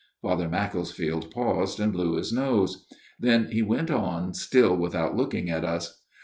[0.23, 2.87] Father Macclesfield paused and blew his nose.
[3.19, 6.01] Then he went on still without looking at us.